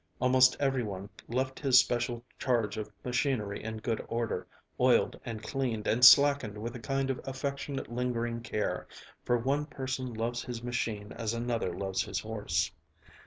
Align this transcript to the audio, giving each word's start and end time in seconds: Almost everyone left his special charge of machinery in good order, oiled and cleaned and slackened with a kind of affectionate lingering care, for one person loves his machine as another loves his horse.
Almost 0.19 0.57
everyone 0.59 1.11
left 1.27 1.59
his 1.59 1.77
special 1.77 2.25
charge 2.39 2.75
of 2.75 2.89
machinery 3.05 3.63
in 3.63 3.77
good 3.77 4.03
order, 4.09 4.47
oiled 4.79 5.19
and 5.23 5.43
cleaned 5.43 5.85
and 5.85 6.03
slackened 6.03 6.57
with 6.57 6.75
a 6.75 6.79
kind 6.79 7.11
of 7.11 7.21
affectionate 7.23 7.87
lingering 7.87 8.41
care, 8.41 8.87
for 9.23 9.37
one 9.37 9.67
person 9.67 10.11
loves 10.11 10.41
his 10.41 10.63
machine 10.63 11.11
as 11.11 11.35
another 11.35 11.71
loves 11.77 12.01
his 12.01 12.19
horse. 12.19 12.71